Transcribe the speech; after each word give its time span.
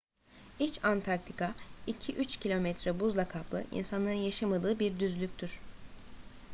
i̇ç 0.59 0.79
antarktika 0.85 1.53
2-3 1.87 2.37
km 2.39 2.99
buzla 2.99 3.27
kaplı 3.27 3.63
insanların 3.71 4.15
yaşamadığı 4.15 4.79
bir 4.79 4.99
düzlüktür 4.99 5.59